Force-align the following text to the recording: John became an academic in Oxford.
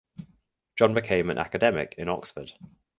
John 0.77 0.95
became 0.95 1.29
an 1.29 1.37
academic 1.37 1.93
in 1.95 2.09
Oxford. 2.09 2.53